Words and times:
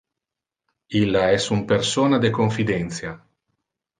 Illa 0.99 1.21
es 1.33 1.49
un 1.57 1.61
persona 1.73 2.21
de 2.25 2.33
confidentia. 2.39 3.15